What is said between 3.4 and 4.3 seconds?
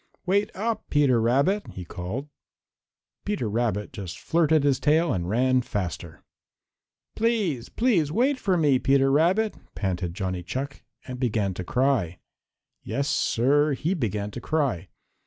Rabbit just